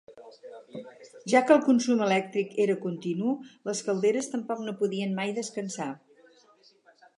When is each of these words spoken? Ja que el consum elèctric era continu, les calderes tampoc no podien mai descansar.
Ja 1.33 1.41
que 1.49 1.53
el 1.55 1.61
consum 1.65 2.01
elèctric 2.05 2.57
era 2.65 2.77
continu, 2.87 3.35
les 3.71 3.83
calderes 3.89 4.33
tampoc 4.35 4.67
no 4.69 4.77
podien 4.83 5.17
mai 5.23 5.37
descansar. 5.39 5.91